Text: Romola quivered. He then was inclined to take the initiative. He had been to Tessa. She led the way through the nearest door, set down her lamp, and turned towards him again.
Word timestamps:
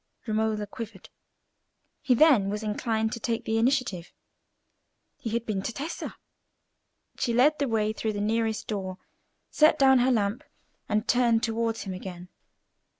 Romola 0.25 0.65
quivered. 0.65 1.09
He 2.01 2.15
then 2.15 2.49
was 2.49 2.63
inclined 2.63 3.11
to 3.11 3.19
take 3.19 3.45
the 3.45 3.59
initiative. 3.59 4.11
He 5.19 5.29
had 5.29 5.45
been 5.45 5.61
to 5.61 5.71
Tessa. 5.71 6.15
She 7.19 7.35
led 7.35 7.59
the 7.59 7.67
way 7.67 7.93
through 7.93 8.13
the 8.13 8.19
nearest 8.19 8.65
door, 8.65 8.97
set 9.51 9.77
down 9.77 9.99
her 9.99 10.11
lamp, 10.11 10.43
and 10.89 11.07
turned 11.07 11.43
towards 11.43 11.83
him 11.83 11.93
again. 11.93 12.29